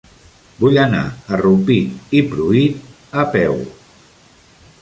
Vull 0.61 0.79
anar 0.83 1.01
a 1.35 1.39
Rupit 1.43 2.17
i 2.21 2.23
Pruit 2.33 3.15
a 3.25 3.29
peu. 3.37 3.63